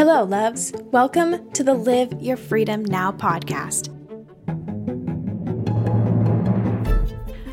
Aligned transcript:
Hello, 0.00 0.24
loves. 0.24 0.72
Welcome 0.92 1.52
to 1.52 1.62
the 1.62 1.74
Live 1.74 2.10
Your 2.22 2.38
Freedom 2.38 2.82
Now 2.82 3.12
podcast. 3.12 3.90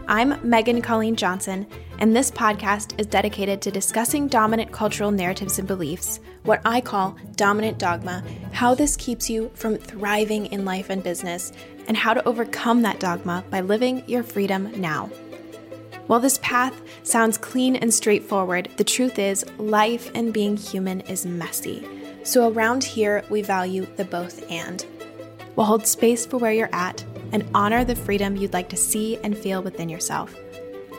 I'm 0.07 0.39
Megan 0.49 0.81
Colleen 0.81 1.17
Johnson, 1.17 1.67
and 1.99 2.15
this 2.15 2.31
podcast 2.31 2.97
is 2.97 3.05
dedicated 3.05 3.61
to 3.63 3.69
discussing 3.69 4.29
dominant 4.29 4.71
cultural 4.71 5.11
narratives 5.11 5.59
and 5.59 5.67
beliefs, 5.67 6.21
what 6.43 6.61
I 6.63 6.79
call 6.79 7.17
dominant 7.35 7.79
dogma, 7.79 8.23
how 8.53 8.73
this 8.73 8.95
keeps 8.95 9.29
you 9.29 9.51
from 9.53 9.75
thriving 9.75 10.45
in 10.45 10.63
life 10.63 10.89
and 10.89 11.03
business, 11.03 11.51
and 11.89 11.97
how 11.97 12.13
to 12.13 12.25
overcome 12.25 12.81
that 12.83 13.01
dogma 13.01 13.43
by 13.49 13.59
living 13.59 14.05
your 14.07 14.23
freedom 14.23 14.71
now. 14.79 15.07
While 16.05 16.21
this 16.21 16.39
path 16.41 16.81
sounds 17.03 17.37
clean 17.37 17.75
and 17.75 17.93
straightforward, 17.93 18.69
the 18.77 18.85
truth 18.85 19.19
is 19.19 19.43
life 19.57 20.09
and 20.15 20.31
being 20.31 20.55
human 20.55 21.01
is 21.01 21.25
messy. 21.25 21.85
So 22.27 22.51
around 22.51 22.83
here, 22.83 23.23
we 23.29 23.41
value 23.41 23.87
the 23.95 24.03
both 24.03 24.51
and. 24.51 24.85
We'll 25.55 25.65
hold 25.65 25.87
space 25.87 26.25
for 26.25 26.35
where 26.35 26.51
you're 26.51 26.69
at 26.73 27.05
and 27.31 27.49
honor 27.55 27.85
the 27.85 27.95
freedom 27.95 28.35
you'd 28.35 28.51
like 28.51 28.67
to 28.67 28.75
see 28.75 29.15
and 29.23 29.37
feel 29.37 29.61
within 29.61 29.87
yourself. 29.87 30.35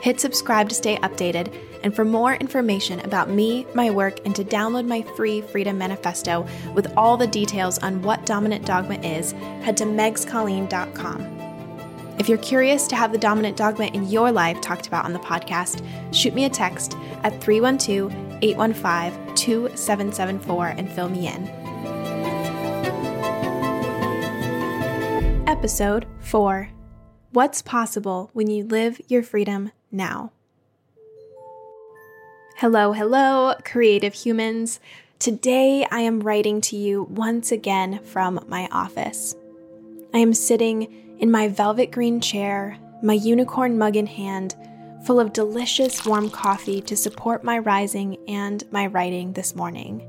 Hit 0.01 0.19
subscribe 0.19 0.69
to 0.69 0.75
stay 0.75 0.97
updated, 0.97 1.53
and 1.83 1.95
for 1.95 2.03
more 2.03 2.33
information 2.33 2.99
about 3.01 3.29
me, 3.29 3.67
my 3.75 3.91
work, 3.91 4.25
and 4.25 4.35
to 4.37 4.43
download 4.43 4.87
my 4.87 5.03
free 5.15 5.41
Freedom 5.41 5.77
Manifesto 5.77 6.47
with 6.73 6.91
all 6.97 7.15
the 7.15 7.27
details 7.27 7.77
on 7.77 8.01
what 8.01 8.25
Dominant 8.25 8.65
Dogma 8.65 8.95
is, 8.95 9.33
head 9.61 9.77
to 9.77 9.83
megscolleen.com. 9.83 11.21
If 12.17 12.27
you're 12.27 12.39
curious 12.39 12.87
to 12.87 12.95
have 12.95 13.11
the 13.11 13.19
dominant 13.19 13.55
dogma 13.55 13.85
in 13.85 14.09
your 14.09 14.31
life 14.31 14.59
talked 14.61 14.87
about 14.87 15.05
on 15.05 15.13
the 15.13 15.19
podcast, 15.19 15.85
shoot 16.11 16.33
me 16.33 16.45
a 16.45 16.49
text 16.49 16.97
at 17.21 17.39
312 17.39 18.28
815 18.41 19.35
2774 19.35 20.67
and 20.67 20.91
fill 20.91 21.09
me 21.09 21.27
in. 21.27 21.47
Episode 25.47 26.05
4 26.19 26.69
What's 27.31 27.61
Possible 27.61 28.29
When 28.33 28.49
You 28.49 28.63
Live 28.63 28.99
Your 29.07 29.23
Freedom 29.23 29.71
Now? 29.91 30.31
Hello, 32.57 32.91
hello, 32.91 33.53
creative 33.63 34.13
humans. 34.13 34.79
Today 35.17 35.85
I 35.91 35.99
am 35.99 36.21
writing 36.21 36.59
to 36.61 36.75
you 36.75 37.03
once 37.03 37.51
again 37.51 37.99
from 38.03 38.43
my 38.47 38.67
office. 38.71 39.35
I 40.13 40.17
am 40.17 40.33
sitting 40.33 41.17
in 41.19 41.29
my 41.29 41.47
velvet 41.49 41.91
green 41.91 42.19
chair, 42.19 42.77
my 43.03 43.13
unicorn 43.13 43.77
mug 43.77 43.95
in 43.95 44.07
hand, 44.07 44.55
full 45.05 45.19
of 45.19 45.33
delicious 45.33 46.05
warm 46.05 46.29
coffee 46.29 46.81
to 46.81 46.95
support 46.95 47.43
my 47.43 47.59
rising 47.59 48.17
and 48.27 48.63
my 48.71 48.87
writing 48.87 49.33
this 49.33 49.55
morning. 49.55 50.05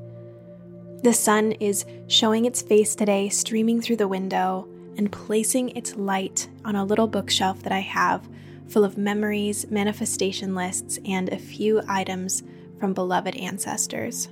The 1.02 1.14
sun 1.14 1.52
is 1.52 1.86
showing 2.08 2.44
its 2.44 2.60
face 2.60 2.94
today, 2.94 3.28
streaming 3.28 3.80
through 3.80 3.97
the 3.97 4.08
window 4.08 4.69
and 4.97 5.10
placing 5.10 5.70
its 5.70 5.97
light 5.97 6.48
on 6.64 6.77
a 6.77 6.84
little 6.84 7.06
bookshelf 7.06 7.62
that 7.62 7.72
I 7.72 7.80
have 7.80 8.28
full 8.69 8.84
of 8.84 8.97
memories, 8.97 9.69
manifestation 9.70 10.55
lists, 10.55 10.98
and 11.04 11.28
a 11.28 11.38
few 11.38 11.82
items 11.88 12.42
from 12.78 12.94
beloved 12.94 13.36
ancestors. 13.36 14.28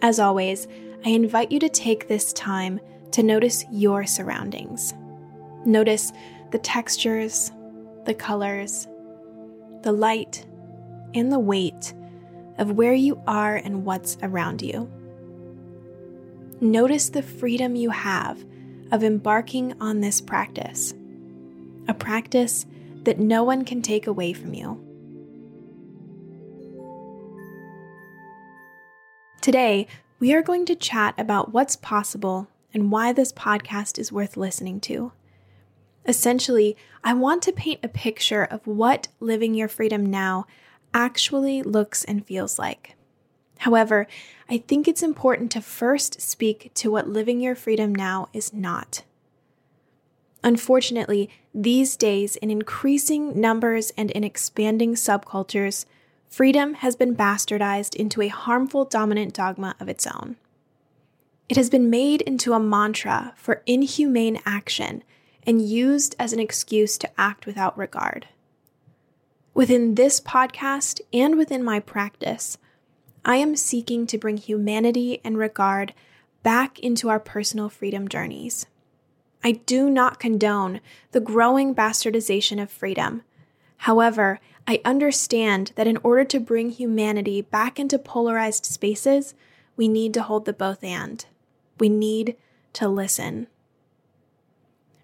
As 0.00 0.20
always, 0.20 0.68
I 1.04 1.10
invite 1.10 1.50
you 1.50 1.58
to 1.60 1.68
take 1.68 2.08
this 2.08 2.32
time 2.32 2.80
to 3.12 3.22
notice 3.22 3.64
your 3.72 4.06
surroundings. 4.06 4.94
Notice 5.64 6.12
the 6.50 6.58
textures, 6.58 7.50
the 8.04 8.14
colors, 8.14 8.86
the 9.82 9.92
light, 9.92 10.46
and 11.14 11.30
the 11.30 11.38
weight 11.38 11.92
of 12.58 12.72
where 12.72 12.94
you 12.94 13.20
are 13.26 13.56
and 13.56 13.84
what's 13.84 14.16
around 14.22 14.62
you. 14.62 14.90
Notice 16.60 17.08
the 17.08 17.22
freedom 17.22 17.74
you 17.74 17.90
have 17.90 18.44
of 18.92 19.02
embarking 19.02 19.74
on 19.80 20.00
this 20.00 20.20
practice, 20.20 20.94
a 21.88 21.94
practice 21.94 22.66
that 23.02 23.18
no 23.18 23.42
one 23.42 23.64
can 23.64 23.82
take 23.82 24.06
away 24.06 24.32
from 24.32 24.54
you. 24.54 24.80
Today, 29.40 29.88
we 30.20 30.32
are 30.34 30.42
going 30.42 30.64
to 30.66 30.76
chat 30.76 31.14
about 31.18 31.52
what's 31.52 31.74
possible 31.74 32.46
and 32.72 32.92
why 32.92 33.12
this 33.12 33.32
podcast 33.32 33.98
is 33.98 34.12
worth 34.12 34.36
listening 34.36 34.78
to. 34.82 35.10
Essentially, 36.06 36.76
I 37.04 37.14
want 37.14 37.42
to 37.42 37.52
paint 37.52 37.80
a 37.82 37.88
picture 37.88 38.44
of 38.44 38.66
what 38.66 39.08
living 39.20 39.54
your 39.54 39.68
freedom 39.68 40.06
now 40.06 40.46
actually 40.92 41.62
looks 41.62 42.04
and 42.04 42.26
feels 42.26 42.58
like. 42.58 42.96
However, 43.58 44.08
I 44.48 44.58
think 44.58 44.88
it's 44.88 45.02
important 45.02 45.52
to 45.52 45.60
first 45.60 46.20
speak 46.20 46.72
to 46.74 46.90
what 46.90 47.08
living 47.08 47.40
your 47.40 47.54
freedom 47.54 47.94
now 47.94 48.28
is 48.32 48.52
not. 48.52 49.04
Unfortunately, 50.42 51.30
these 51.54 51.96
days, 51.96 52.34
in 52.36 52.50
increasing 52.50 53.40
numbers 53.40 53.92
and 53.96 54.10
in 54.10 54.24
expanding 54.24 54.94
subcultures, 54.94 55.84
freedom 56.28 56.74
has 56.74 56.96
been 56.96 57.14
bastardized 57.14 57.94
into 57.94 58.20
a 58.20 58.28
harmful 58.28 58.84
dominant 58.84 59.34
dogma 59.34 59.76
of 59.78 59.88
its 59.88 60.06
own. 60.06 60.36
It 61.48 61.56
has 61.56 61.70
been 61.70 61.90
made 61.90 62.22
into 62.22 62.54
a 62.54 62.60
mantra 62.60 63.34
for 63.36 63.62
inhumane 63.66 64.40
action 64.44 65.04
and 65.46 65.66
used 65.66 66.14
as 66.18 66.32
an 66.32 66.40
excuse 66.40 66.96
to 66.98 67.10
act 67.18 67.46
without 67.46 67.76
regard. 67.76 68.28
Within 69.54 69.96
this 69.96 70.20
podcast 70.20 71.00
and 71.12 71.36
within 71.36 71.62
my 71.62 71.80
practice, 71.80 72.58
I 73.24 73.36
am 73.36 73.54
seeking 73.54 74.06
to 74.08 74.18
bring 74.18 74.36
humanity 74.36 75.20
and 75.22 75.36
regard 75.36 75.94
back 76.42 76.78
into 76.78 77.08
our 77.08 77.20
personal 77.20 77.68
freedom 77.68 78.08
journeys. 78.08 78.66
I 79.44 79.52
do 79.52 79.90
not 79.90 80.20
condone 80.20 80.80
the 81.10 81.20
growing 81.20 81.74
bastardization 81.74 82.62
of 82.62 82.70
freedom. 82.70 83.22
However, 83.78 84.40
I 84.66 84.80
understand 84.84 85.72
that 85.74 85.88
in 85.88 85.98
order 85.98 86.24
to 86.24 86.40
bring 86.40 86.70
humanity 86.70 87.42
back 87.42 87.80
into 87.80 87.98
polarized 87.98 88.64
spaces, 88.64 89.34
we 89.76 89.88
need 89.88 90.14
to 90.14 90.22
hold 90.22 90.44
the 90.44 90.52
both 90.52 90.84
and. 90.84 91.24
We 91.78 91.88
need 91.88 92.36
to 92.74 92.88
listen. 92.88 93.48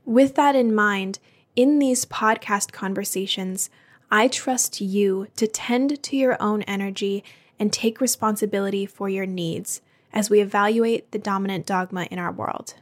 With 0.09 0.37
that 0.37 0.57
in 0.57 0.75
mind, 0.75 1.19
in 1.55 1.79
these 1.79 2.07
podcast 2.07 2.73
conversations, 2.73 3.69
I 4.11 4.27
trust 4.29 4.81
you 4.81 5.29
to 5.37 5.47
tend 5.47 6.03
to 6.03 6.17
your 6.17 6.43
own 6.43 6.63
energy 6.63 7.23
and 7.59 7.71
take 7.71 8.01
responsibility 8.01 8.87
for 8.87 9.11
your 9.11 9.27
needs 9.27 9.83
as 10.11 10.31
we 10.31 10.41
evaluate 10.41 11.11
the 11.11 11.19
dominant 11.19 11.67
dogma 11.67 12.05
in 12.05 12.19
our 12.19 12.33
world. 12.33 12.77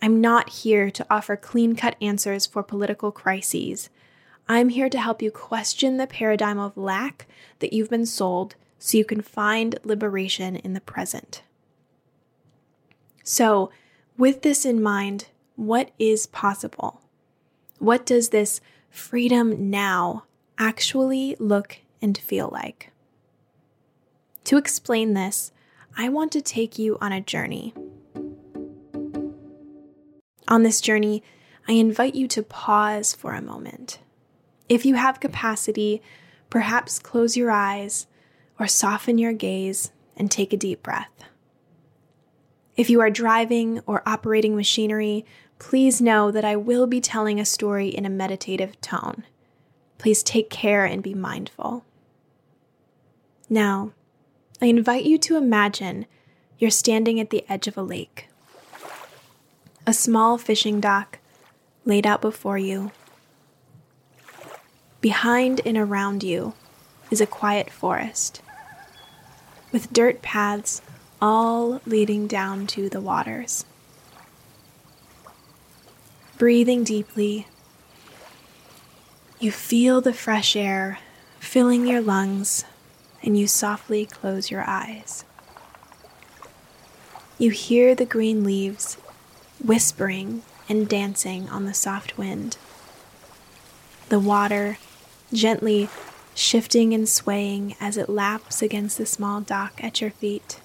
I'm 0.00 0.22
not 0.22 0.48
here 0.48 0.90
to 0.92 1.06
offer 1.10 1.36
clean 1.36 1.76
cut 1.76 1.94
answers 2.00 2.46
for 2.46 2.62
political 2.62 3.12
crises. 3.12 3.90
I'm 4.48 4.70
here 4.70 4.88
to 4.88 4.98
help 4.98 5.20
you 5.20 5.30
question 5.30 5.98
the 5.98 6.06
paradigm 6.06 6.58
of 6.58 6.74
lack 6.74 7.26
that 7.58 7.74
you've 7.74 7.90
been 7.90 8.06
sold 8.06 8.54
so 8.78 8.96
you 8.96 9.04
can 9.04 9.20
find 9.20 9.78
liberation 9.84 10.56
in 10.56 10.72
the 10.72 10.80
present. 10.80 11.42
So, 13.22 13.70
with 14.16 14.40
this 14.40 14.64
in 14.64 14.82
mind, 14.82 15.26
what 15.56 15.90
is 15.98 16.26
possible? 16.26 17.00
What 17.78 18.06
does 18.06 18.30
this 18.30 18.60
freedom 18.90 19.70
now 19.70 20.24
actually 20.58 21.36
look 21.38 21.78
and 22.00 22.16
feel 22.16 22.48
like? 22.52 22.92
To 24.44 24.56
explain 24.56 25.14
this, 25.14 25.52
I 25.96 26.08
want 26.08 26.32
to 26.32 26.42
take 26.42 26.78
you 26.78 26.98
on 27.00 27.12
a 27.12 27.20
journey. 27.20 27.74
On 30.48 30.62
this 30.62 30.80
journey, 30.80 31.22
I 31.66 31.72
invite 31.72 32.14
you 32.14 32.28
to 32.28 32.42
pause 32.42 33.14
for 33.14 33.32
a 33.32 33.40
moment. 33.40 34.00
If 34.68 34.84
you 34.84 34.96
have 34.96 35.20
capacity, 35.20 36.02
perhaps 36.50 36.98
close 36.98 37.36
your 37.36 37.50
eyes 37.50 38.06
or 38.58 38.66
soften 38.66 39.18
your 39.18 39.32
gaze 39.32 39.92
and 40.16 40.30
take 40.30 40.52
a 40.52 40.58
deep 40.58 40.82
breath. 40.82 41.24
If 42.76 42.90
you 42.90 43.00
are 43.00 43.10
driving 43.10 43.80
or 43.86 44.02
operating 44.06 44.56
machinery, 44.56 45.24
please 45.58 46.00
know 46.00 46.30
that 46.30 46.44
I 46.44 46.56
will 46.56 46.86
be 46.86 47.00
telling 47.00 47.40
a 47.40 47.44
story 47.44 47.88
in 47.88 48.04
a 48.04 48.10
meditative 48.10 48.80
tone. 48.80 49.24
Please 49.98 50.22
take 50.22 50.50
care 50.50 50.84
and 50.84 51.02
be 51.02 51.14
mindful. 51.14 51.84
Now, 53.48 53.92
I 54.60 54.66
invite 54.66 55.04
you 55.04 55.18
to 55.18 55.36
imagine 55.36 56.06
you're 56.58 56.70
standing 56.70 57.20
at 57.20 57.30
the 57.30 57.44
edge 57.48 57.66
of 57.66 57.76
a 57.76 57.82
lake. 57.82 58.28
A 59.86 59.92
small 59.92 60.38
fishing 60.38 60.80
dock 60.80 61.18
laid 61.84 62.06
out 62.06 62.22
before 62.22 62.58
you. 62.58 62.90
Behind 65.00 65.60
and 65.66 65.76
around 65.76 66.22
you 66.22 66.54
is 67.10 67.20
a 67.20 67.26
quiet 67.26 67.70
forest 67.70 68.40
with 69.74 69.92
dirt 69.92 70.22
paths 70.22 70.80
all 71.20 71.80
leading 71.84 72.26
down 72.26 72.66
to 72.68 72.88
the 72.88 73.00
waters. 73.00 73.66
Breathing 76.36 76.82
deeply, 76.82 77.46
you 79.38 79.52
feel 79.52 80.00
the 80.00 80.12
fresh 80.12 80.56
air 80.56 80.98
filling 81.38 81.86
your 81.86 82.00
lungs 82.00 82.64
and 83.22 83.38
you 83.38 83.46
softly 83.46 84.04
close 84.04 84.50
your 84.50 84.64
eyes. 84.66 85.24
You 87.38 87.50
hear 87.50 87.94
the 87.94 88.04
green 88.04 88.42
leaves 88.42 88.96
whispering 89.62 90.42
and 90.68 90.88
dancing 90.88 91.48
on 91.50 91.66
the 91.66 91.74
soft 91.74 92.18
wind. 92.18 92.56
The 94.08 94.18
water 94.18 94.78
gently 95.32 95.88
shifting 96.34 96.92
and 96.92 97.08
swaying 97.08 97.76
as 97.80 97.96
it 97.96 98.08
laps 98.08 98.60
against 98.60 98.98
the 98.98 99.06
small 99.06 99.40
dock 99.40 99.78
at 99.82 100.00
your 100.00 100.10
feet. 100.10 100.60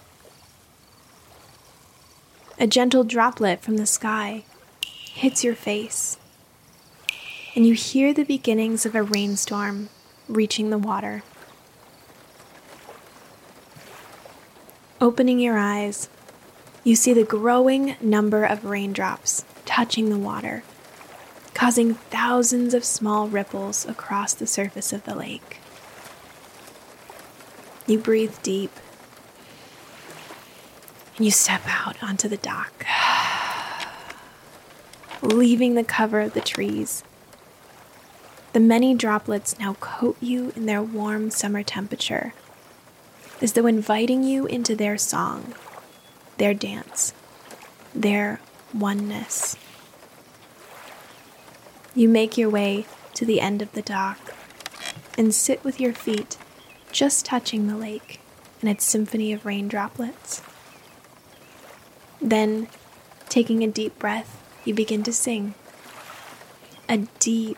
A 2.59 2.65
gentle 2.65 3.03
droplet 3.03 3.61
from 3.61 3.77
the 3.77 3.85
sky 3.85 4.43
hits 5.19 5.43
your 5.43 5.53
face, 5.53 6.17
and 7.53 7.67
you 7.67 7.73
hear 7.73 8.13
the 8.13 8.23
beginnings 8.23 8.85
of 8.85 8.95
a 8.95 9.03
rainstorm 9.03 9.89
reaching 10.29 10.69
the 10.69 10.77
water. 10.77 11.23
Opening 15.01 15.41
your 15.41 15.57
eyes, 15.57 16.07
you 16.85 16.95
see 16.95 17.11
the 17.13 17.25
growing 17.25 17.97
number 17.99 18.45
of 18.45 18.63
raindrops 18.63 19.43
touching 19.65 20.09
the 20.09 20.17
water, 20.17 20.63
causing 21.53 21.95
thousands 21.95 22.73
of 22.73 22.85
small 22.85 23.27
ripples 23.27 23.85
across 23.85 24.33
the 24.33 24.47
surface 24.47 24.93
of 24.93 25.03
the 25.03 25.15
lake. 25.15 25.59
You 27.87 27.99
breathe 27.99 28.35
deep 28.41 28.71
and 31.17 31.25
you 31.25 31.31
step 31.31 31.63
out 31.65 32.01
onto 32.01 32.29
the 32.29 32.37
dock, 32.37 32.85
leaving 35.29 35.75
the 35.75 35.83
cover 35.83 36.19
of 36.21 36.33
the 36.33 36.41
trees. 36.41 37.03
The 38.53 38.59
many 38.59 38.95
droplets 38.95 39.57
now 39.59 39.73
coat 39.75 40.17
you 40.19 40.51
in 40.55 40.65
their 40.65 40.81
warm 40.81 41.29
summer 41.29 41.63
temperature, 41.63 42.33
as 43.41 43.53
though 43.53 43.67
inviting 43.67 44.23
you 44.23 44.45
into 44.45 44.75
their 44.75 44.97
song 44.97 45.53
their 46.37 46.53
dance, 46.53 47.13
their 47.93 48.39
oneness. 48.73 49.57
You 51.93 52.07
make 52.07 52.37
your 52.37 52.49
way 52.49 52.85
to 53.13 53.25
the 53.25 53.41
end 53.41 53.61
of 53.61 53.73
the 53.73 53.81
dock 53.81 54.33
and 55.17 55.35
sit 55.35 55.63
with 55.63 55.81
your 55.81 55.93
feet 55.93 56.37
just 56.91 57.25
touching 57.25 57.67
the 57.67 57.75
lake 57.75 58.21
and 58.61 58.69
its 58.69 58.85
symphony 58.85 59.33
of 59.33 59.45
rain 59.45 59.67
droplets. 59.67 60.41
Then, 62.21 62.67
taking 63.27 63.63
a 63.63 63.67
deep 63.67 63.99
breath, 63.99 64.41
you 64.69 64.75
begin 64.75 65.01
to 65.01 65.11
sing. 65.11 65.55
A 66.87 66.99
deep, 67.17 67.57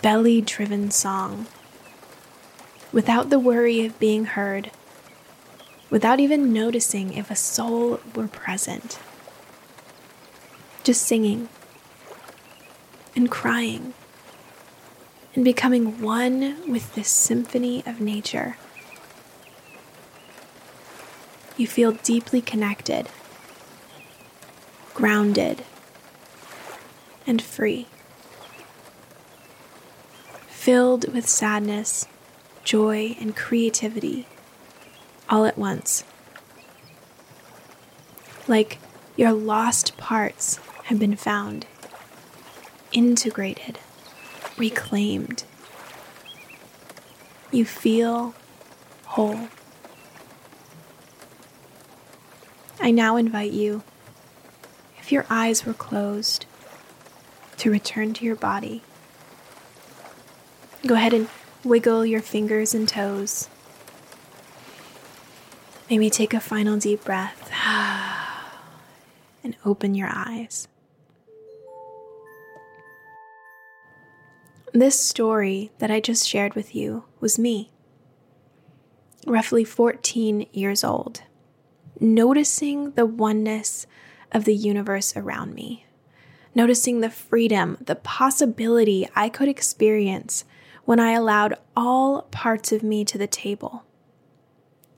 belly 0.00 0.40
driven 0.40 0.90
song. 0.90 1.46
Without 2.92 3.28
the 3.28 3.38
worry 3.38 3.84
of 3.84 4.00
being 4.00 4.24
heard, 4.24 4.70
without 5.90 6.18
even 6.18 6.50
noticing 6.52 7.12
if 7.12 7.30
a 7.30 7.36
soul 7.36 8.00
were 8.14 8.26
present. 8.26 8.98
Just 10.82 11.02
singing 11.02 11.50
and 13.14 13.30
crying 13.30 13.92
and 15.34 15.44
becoming 15.44 16.00
one 16.00 16.70
with 16.70 16.94
this 16.94 17.10
symphony 17.10 17.82
of 17.84 18.00
nature. 18.00 18.56
You 21.58 21.66
feel 21.66 21.92
deeply 21.92 22.40
connected, 22.40 23.10
grounded, 24.94 25.64
and 27.28 27.42
free. 27.42 27.86
Filled 30.48 31.12
with 31.12 31.28
sadness, 31.28 32.06
joy, 32.64 33.16
and 33.20 33.36
creativity 33.36 34.26
all 35.28 35.44
at 35.44 35.58
once. 35.58 36.04
Like 38.48 38.78
your 39.14 39.32
lost 39.32 39.96
parts 39.98 40.58
have 40.84 40.98
been 40.98 41.16
found, 41.16 41.66
integrated, 42.92 43.78
reclaimed. 44.56 45.44
You 47.52 47.66
feel 47.66 48.34
whole. 49.04 49.48
I 52.80 52.90
now 52.90 53.16
invite 53.16 53.52
you, 53.52 53.82
if 54.98 55.12
your 55.12 55.26
eyes 55.28 55.66
were 55.66 55.74
closed, 55.74 56.46
to 57.58 57.70
return 57.70 58.14
to 58.14 58.24
your 58.24 58.36
body. 58.36 58.82
Go 60.86 60.94
ahead 60.94 61.12
and 61.12 61.28
wiggle 61.64 62.06
your 62.06 62.22
fingers 62.22 62.74
and 62.74 62.88
toes. 62.88 63.48
Maybe 65.90 66.10
take 66.10 66.34
a 66.34 66.40
final 66.40 66.76
deep 66.76 67.04
breath 67.04 67.50
and 69.44 69.56
open 69.64 69.94
your 69.94 70.08
eyes. 70.10 70.68
This 74.72 75.00
story 75.00 75.72
that 75.78 75.90
I 75.90 75.98
just 75.98 76.28
shared 76.28 76.54
with 76.54 76.74
you 76.74 77.04
was 77.20 77.38
me, 77.38 77.70
roughly 79.26 79.64
14 79.64 80.46
years 80.52 80.84
old, 80.84 81.22
noticing 81.98 82.92
the 82.92 83.06
oneness 83.06 83.86
of 84.30 84.44
the 84.44 84.54
universe 84.54 85.16
around 85.16 85.54
me, 85.54 85.86
noticing 86.54 87.00
the 87.00 87.10
freedom, 87.10 87.78
the 87.80 87.96
possibility 87.96 89.08
I 89.14 89.28
could 89.28 89.48
experience 89.48 90.44
when 90.84 91.00
I 91.00 91.12
allowed 91.12 91.54
all 91.76 92.22
parts 92.22 92.72
of 92.72 92.82
me 92.82 93.04
to 93.04 93.18
the 93.18 93.26
table 93.26 93.84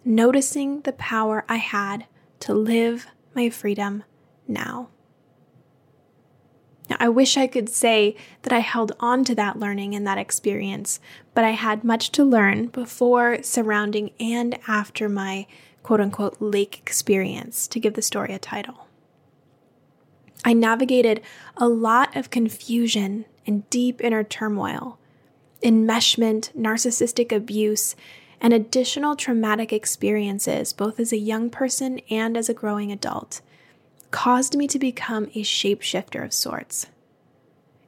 noticing 0.04 0.80
the 0.82 0.92
power 0.92 1.44
I 1.48 1.56
had 1.56 2.06
to 2.40 2.54
live 2.54 3.06
my 3.34 3.50
freedom 3.50 4.04
now. 4.48 4.88
Now, 6.88 6.96
I 6.98 7.08
wish 7.08 7.36
I 7.36 7.46
could 7.46 7.68
say 7.68 8.16
that 8.42 8.52
I 8.52 8.58
held 8.58 8.92
on 8.98 9.24
to 9.24 9.34
that 9.36 9.58
learning 9.58 9.94
and 9.94 10.06
that 10.06 10.18
experience, 10.18 10.98
but 11.34 11.44
I 11.44 11.50
had 11.50 11.84
much 11.84 12.10
to 12.12 12.24
learn 12.24 12.66
before, 12.66 13.42
surrounding, 13.42 14.10
and 14.18 14.58
after 14.66 15.08
my 15.08 15.46
quote 15.82 16.00
unquote 16.00 16.36
lake 16.40 16.78
experience, 16.78 17.68
to 17.68 17.78
give 17.78 17.94
the 17.94 18.02
story 18.02 18.32
a 18.32 18.38
title. 18.38 18.86
I 20.44 20.52
navigated 20.52 21.20
a 21.56 21.68
lot 21.68 22.16
of 22.16 22.30
confusion 22.30 23.26
and 23.46 23.68
deep 23.70 24.00
inner 24.02 24.24
turmoil, 24.24 24.98
enmeshment, 25.62 26.54
narcissistic 26.56 27.32
abuse, 27.32 27.94
and 28.40 28.52
additional 28.54 29.16
traumatic 29.16 29.72
experiences, 29.72 30.72
both 30.72 30.98
as 30.98 31.12
a 31.12 31.18
young 31.18 31.50
person 31.50 32.00
and 32.08 32.36
as 32.36 32.48
a 32.48 32.54
growing 32.54 32.90
adult, 32.90 33.42
caused 34.10 34.56
me 34.56 34.66
to 34.66 34.78
become 34.78 35.24
a 35.34 35.42
shapeshifter 35.42 36.24
of 36.24 36.32
sorts. 36.32 36.86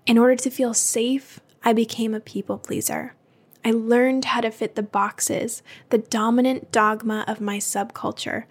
In 0.06 0.18
order 0.18 0.36
to 0.36 0.50
feel 0.50 0.74
safe, 0.74 1.40
I 1.64 1.72
became 1.72 2.12
a 2.12 2.20
people 2.20 2.58
pleaser. 2.58 3.14
I 3.64 3.70
learned 3.70 4.26
how 4.26 4.40
to 4.40 4.50
fit 4.50 4.74
the 4.74 4.82
boxes, 4.82 5.62
the 5.90 5.98
dominant 5.98 6.72
dogma 6.72 7.24
of 7.28 7.40
my 7.40 7.58
subculture, 7.58 8.44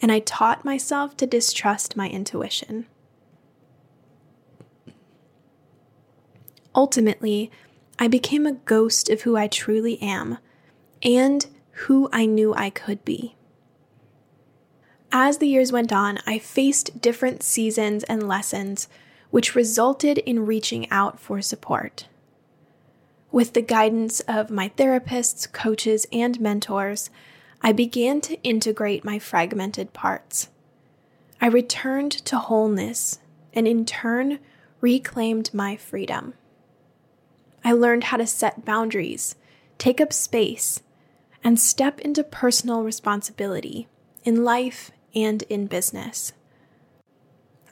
and 0.00 0.10
I 0.10 0.20
taught 0.20 0.64
myself 0.64 1.16
to 1.18 1.26
distrust 1.26 1.96
my 1.96 2.08
intuition. 2.08 2.86
Ultimately, 6.74 7.50
I 7.98 8.08
became 8.08 8.46
a 8.46 8.52
ghost 8.52 9.08
of 9.08 9.22
who 9.22 9.36
I 9.36 9.46
truly 9.46 10.00
am 10.02 10.38
and 11.02 11.46
who 11.72 12.08
I 12.12 12.26
knew 12.26 12.54
I 12.54 12.70
could 12.70 13.04
be. 13.04 13.36
As 15.12 15.38
the 15.38 15.46
years 15.46 15.70
went 15.70 15.92
on, 15.92 16.18
I 16.26 16.38
faced 16.38 17.00
different 17.00 17.42
seasons 17.42 18.02
and 18.04 18.26
lessons, 18.26 18.88
which 19.30 19.54
resulted 19.54 20.18
in 20.18 20.46
reaching 20.46 20.90
out 20.90 21.20
for 21.20 21.40
support. 21.40 22.08
With 23.30 23.52
the 23.52 23.62
guidance 23.62 24.20
of 24.20 24.50
my 24.50 24.70
therapists, 24.70 25.50
coaches, 25.50 26.06
and 26.12 26.40
mentors, 26.40 27.10
I 27.62 27.72
began 27.72 28.20
to 28.22 28.42
integrate 28.42 29.04
my 29.04 29.18
fragmented 29.18 29.92
parts. 29.92 30.48
I 31.40 31.46
returned 31.46 32.12
to 32.12 32.38
wholeness 32.38 33.20
and 33.52 33.68
in 33.68 33.84
turn 33.84 34.40
reclaimed 34.80 35.54
my 35.54 35.76
freedom. 35.76 36.34
I 37.64 37.72
learned 37.72 38.04
how 38.04 38.18
to 38.18 38.26
set 38.26 38.64
boundaries, 38.64 39.36
take 39.78 40.00
up 40.00 40.12
space, 40.12 40.82
and 41.42 41.58
step 41.58 41.98
into 42.00 42.22
personal 42.22 42.82
responsibility 42.82 43.88
in 44.22 44.44
life 44.44 44.90
and 45.14 45.42
in 45.44 45.66
business. 45.66 46.32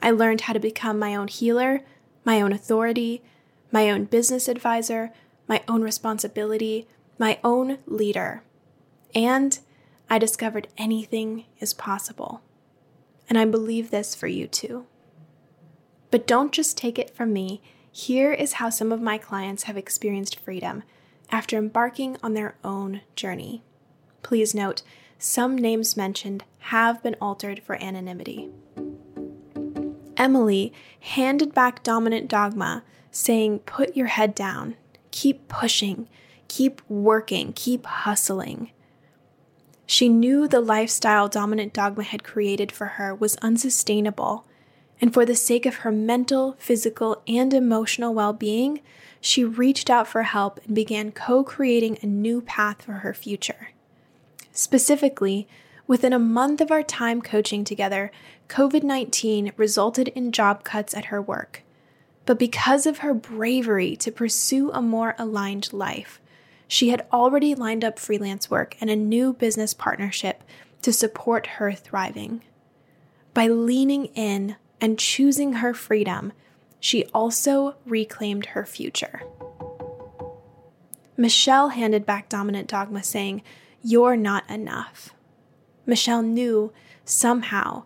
I 0.01 0.11
learned 0.11 0.41
how 0.41 0.53
to 0.53 0.59
become 0.59 0.99
my 0.99 1.15
own 1.15 1.27
healer, 1.27 1.81
my 2.25 2.41
own 2.41 2.51
authority, 2.51 3.21
my 3.71 3.89
own 3.89 4.05
business 4.05 4.47
advisor, 4.47 5.11
my 5.47 5.63
own 5.67 5.81
responsibility, 5.81 6.87
my 7.17 7.39
own 7.43 7.77
leader. 7.85 8.43
And 9.15 9.57
I 10.09 10.17
discovered 10.19 10.67
anything 10.77 11.45
is 11.59 11.73
possible. 11.73 12.41
And 13.29 13.37
I 13.37 13.45
believe 13.45 13.89
this 13.91 14.13
for 14.13 14.27
you 14.27 14.47
too. 14.47 14.85
But 16.11 16.27
don't 16.27 16.51
just 16.51 16.77
take 16.77 16.99
it 16.99 17.15
from 17.15 17.33
me. 17.33 17.61
Here 17.95 18.33
is 18.33 18.53
how 18.53 18.71
some 18.71 18.91
of 18.91 19.03
my 19.03 19.19
clients 19.19 19.63
have 19.63 19.77
experienced 19.77 20.39
freedom 20.39 20.81
after 21.29 21.57
embarking 21.57 22.17
on 22.23 22.33
their 22.33 22.55
own 22.63 23.01
journey. 23.15 23.61
Please 24.23 24.55
note, 24.55 24.81
some 25.19 25.55
names 25.55 25.95
mentioned 25.95 26.43
have 26.57 27.03
been 27.03 27.15
altered 27.21 27.61
for 27.61 27.75
anonymity. 27.75 28.49
Emily 30.17 30.73
handed 31.01 31.53
back 31.53 31.83
dominant 31.83 32.27
dogma, 32.27 32.83
saying, 33.11 33.59
Put 33.59 33.95
your 33.95 34.07
head 34.07 34.33
down, 34.33 34.75
keep 35.11 35.47
pushing, 35.47 36.09
keep 36.47 36.81
working, 36.89 37.53
keep 37.53 37.85
hustling. 37.85 38.71
She 39.85 40.09
knew 40.09 40.47
the 40.47 40.61
lifestyle 40.61 41.27
dominant 41.27 41.73
dogma 41.73 42.03
had 42.03 42.23
created 42.23 42.71
for 42.71 42.85
her 42.87 43.13
was 43.13 43.35
unsustainable, 43.43 44.47
and 45.01 45.13
for 45.13 45.25
the 45.25 45.35
sake 45.35 45.65
of 45.65 45.77
her 45.77 45.91
mental, 45.91 46.55
physical, 46.57 47.21
and 47.27 47.53
emotional 47.53 48.13
well 48.13 48.33
being, 48.33 48.81
she 49.19 49.43
reached 49.43 49.89
out 49.89 50.07
for 50.07 50.23
help 50.23 50.59
and 50.65 50.75
began 50.75 51.11
co 51.11 51.43
creating 51.43 51.97
a 52.01 52.05
new 52.05 52.41
path 52.41 52.81
for 52.81 52.93
her 52.93 53.13
future. 53.13 53.69
Specifically, 54.51 55.47
within 55.87 56.13
a 56.13 56.19
month 56.19 56.61
of 56.61 56.71
our 56.71 56.83
time 56.83 57.21
coaching 57.21 57.63
together, 57.63 58.11
COVID 58.49 58.83
19 58.83 59.53
resulted 59.57 60.09
in 60.09 60.31
job 60.31 60.63
cuts 60.63 60.93
at 60.93 61.05
her 61.05 61.21
work. 61.21 61.63
But 62.25 62.39
because 62.39 62.85
of 62.85 62.99
her 62.99 63.13
bravery 63.13 63.95
to 63.97 64.11
pursue 64.11 64.71
a 64.71 64.81
more 64.81 65.15
aligned 65.17 65.73
life, 65.73 66.21
she 66.67 66.89
had 66.89 67.05
already 67.11 67.55
lined 67.55 67.83
up 67.83 67.99
freelance 67.99 68.49
work 68.49 68.75
and 68.79 68.89
a 68.89 68.95
new 68.95 69.33
business 69.33 69.73
partnership 69.73 70.43
to 70.81 70.93
support 70.93 71.47
her 71.47 71.71
thriving. 71.71 72.41
By 73.33 73.47
leaning 73.47 74.05
in 74.07 74.55
and 74.83 74.99
choosing 74.99 75.53
her 75.53 75.73
freedom, 75.73 76.33
she 76.77 77.05
also 77.13 77.73
reclaimed 77.85 78.47
her 78.47 78.65
future. 78.65 79.21
Michelle 81.15 81.69
handed 81.69 82.05
back 82.05 82.27
dominant 82.27 82.67
dogma, 82.67 83.01
saying, 83.01 83.41
You're 83.81 84.17
not 84.17 84.43
enough. 84.49 85.13
Michelle 85.85 86.21
knew 86.21 86.73
somehow 87.05 87.83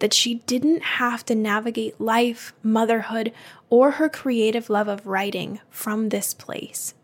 that 0.00 0.12
she 0.12 0.36
didn't 0.46 0.82
have 0.82 1.24
to 1.26 1.36
navigate 1.36 2.00
life, 2.00 2.52
motherhood, 2.64 3.32
or 3.68 3.92
her 3.92 4.08
creative 4.08 4.68
love 4.68 4.88
of 4.88 5.06
writing 5.06 5.60
from 5.70 6.08
this 6.08 6.34
place. 6.34 6.94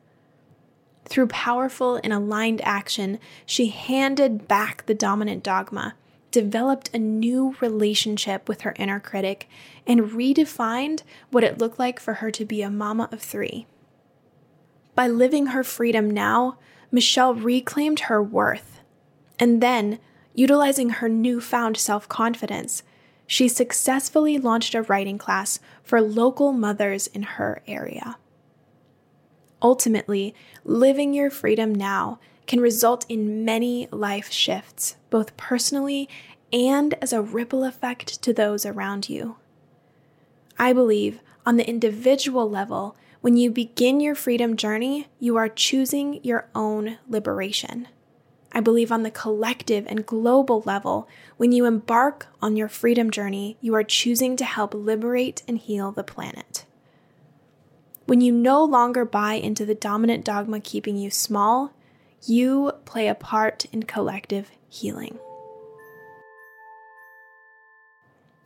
Through 1.05 1.29
powerful 1.29 2.01
and 2.03 2.13
aligned 2.13 2.61
action, 2.63 3.21
she 3.45 3.69
handed 3.69 4.49
back 4.49 4.87
the 4.87 4.95
dominant 4.95 5.45
dogma, 5.45 5.95
developed 6.43 6.91
a 6.93 6.99
new 6.99 7.57
relationship 7.61 8.49
with 8.49 8.61
her 8.63 8.75
inner 8.79 9.01
critic, 9.01 9.49
and 9.87 10.11
redefined 10.11 11.03
what 11.31 11.45
it 11.45 11.59
looked 11.59 11.79
like 11.79 11.99
for 11.99 12.15
her 12.15 12.31
to 12.31 12.45
be 12.45 12.63
a 12.63 12.71
mama 12.71 13.09
of 13.11 13.23
three. 13.23 13.67
By 14.95 15.09
living 15.09 15.47
her 15.47 15.65
freedom 15.65 16.11
now, 16.11 16.59
Michelle 16.91 17.35
reclaimed 17.35 18.01
her 18.01 18.23
worth. 18.23 18.81
And 19.39 19.63
then 19.63 19.99
Utilizing 20.37 20.91
her 20.91 21.09
newfound 21.09 21.79
self 21.79 22.07
confidence, 22.11 22.83
she 23.27 23.49
successfully 23.49 24.37
launched 24.37 24.75
a 24.75 24.83
writing 24.83 25.17
class 25.17 25.59
for 25.83 26.03
local 26.03 26.53
mothers 26.53 27.07
in 27.07 27.23
her 27.23 27.63
area. 27.67 28.19
Ultimately, 29.63 30.35
living 30.63 31.15
your 31.15 31.31
freedom 31.31 31.75
now 31.75 32.21
can 32.47 32.61
result 32.61 33.05
in 33.09 33.45
many 33.45 33.89
life 33.91 34.31
shifts, 34.31 34.97
both 35.11 35.37
personally 35.37 36.09
and 36.53 36.95
as 37.03 37.13
a 37.13 37.23
ripple 37.23 37.65
effect 37.65 38.23
to 38.23 38.33
those 38.33 38.65
around 38.65 39.09
you. 39.09 39.37
I 40.59 40.73
believe 40.73 41.21
on 41.45 41.57
the 41.57 41.69
individual 41.69 42.49
level, 42.49 42.97
when 43.21 43.37
you 43.37 43.51
begin 43.51 44.01
your 44.01 44.15
freedom 44.15 44.57
journey, 44.57 45.09
you 45.19 45.37
are 45.37 45.49
choosing 45.49 46.21
your 46.23 46.49
own 46.55 46.99
liberation. 47.09 47.89
I 48.53 48.61
believe 48.61 48.91
on 48.91 49.03
the 49.03 49.11
collective 49.11 49.85
and 49.87 50.07
global 50.07 50.63
level, 50.65 51.09
when 51.37 51.53
you 51.53 51.67
embark 51.67 52.29
on 52.41 52.57
your 52.57 52.69
freedom 52.69 53.11
journey, 53.11 53.59
you 53.61 53.75
are 53.75 53.83
choosing 53.83 54.37
to 54.37 54.45
help 54.45 54.73
liberate 54.73 55.43
and 55.47 55.59
heal 55.59 55.93
the 55.93 56.05
planet. 56.05 56.65
When 58.07 58.21
you 58.21 58.33
no 58.33 58.65
longer 58.65 59.05
buy 59.05 59.35
into 59.35 59.67
the 59.67 59.75
dominant 59.75 60.25
dogma 60.25 60.61
keeping 60.61 60.97
you 60.97 61.11
small, 61.11 61.73
you 62.29 62.73
play 62.85 63.09
a 63.09 63.15
part 63.15 63.65
in 63.73 63.83
collective 63.85 64.51
healing. 64.69 65.19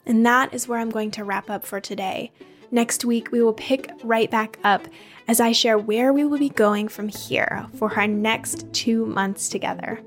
And 0.07 0.25
that 0.27 0.53
is 0.55 0.67
where 0.67 0.79
I'm 0.79 0.91
going 0.91 1.11
to 1.13 1.25
wrap 1.25 1.51
up 1.51 1.65
for 1.65 1.81
today. 1.81 2.33
Next 2.71 3.05
week, 3.05 3.33
we 3.33 3.43
will 3.43 3.53
pick 3.53 3.91
right 4.03 4.31
back 4.31 4.59
up 4.63 4.87
as 5.27 5.41
I 5.41 5.53
share 5.53 5.77
where 5.77 6.13
we 6.13 6.25
will 6.25 6.39
be 6.39 6.49
going 6.49 6.89
from 6.89 7.09
here 7.09 7.67
for 7.77 7.93
our 7.95 8.07
next 8.07 8.73
two 8.73 9.07
months 9.07 9.49
together. 9.49 10.01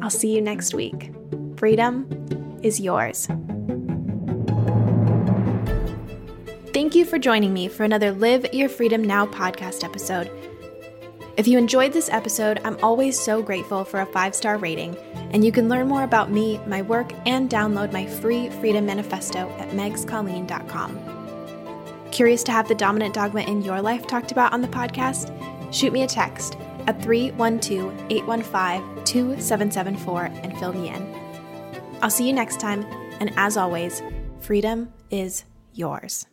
I'll 0.00 0.10
see 0.10 0.34
you 0.34 0.40
next 0.40 0.74
week. 0.74 1.12
Freedom 1.56 2.06
is 2.62 2.80
yours. 2.80 3.26
Thank 6.72 6.94
you 6.94 7.04
for 7.04 7.18
joining 7.18 7.52
me 7.52 7.68
for 7.68 7.84
another 7.84 8.10
Live 8.12 8.52
Your 8.52 8.68
Freedom 8.68 9.02
Now 9.02 9.26
podcast 9.26 9.84
episode. 9.84 10.30
If 11.36 11.48
you 11.48 11.58
enjoyed 11.58 11.92
this 11.92 12.08
episode, 12.10 12.60
I'm 12.64 12.78
always 12.80 13.18
so 13.20 13.42
grateful 13.42 13.84
for 13.84 14.00
a 14.00 14.06
five 14.06 14.36
star 14.36 14.56
rating, 14.56 14.96
and 15.32 15.44
you 15.44 15.50
can 15.50 15.68
learn 15.68 15.88
more 15.88 16.04
about 16.04 16.30
me, 16.30 16.60
my 16.66 16.80
work, 16.82 17.12
and 17.26 17.50
download 17.50 17.92
my 17.92 18.06
free 18.06 18.50
Freedom 18.50 18.86
Manifesto 18.86 19.48
at 19.58 19.70
megscolleen.com. 19.70 21.00
Curious 22.12 22.44
to 22.44 22.52
have 22.52 22.68
the 22.68 22.74
dominant 22.76 23.14
dogma 23.14 23.40
in 23.40 23.62
your 23.62 23.82
life 23.82 24.06
talked 24.06 24.30
about 24.30 24.52
on 24.52 24.60
the 24.60 24.68
podcast? 24.68 25.32
Shoot 25.74 25.92
me 25.92 26.04
a 26.04 26.06
text 26.06 26.56
at 26.86 27.02
312 27.02 27.92
815 28.10 29.04
2774 29.04 30.24
and 30.26 30.56
fill 30.58 30.72
me 30.72 30.88
in. 30.88 31.14
I'll 32.00 32.10
see 32.10 32.28
you 32.28 32.32
next 32.32 32.60
time, 32.60 32.84
and 33.18 33.32
as 33.36 33.56
always, 33.56 34.04
freedom 34.38 34.92
is 35.10 35.44
yours. 35.72 36.28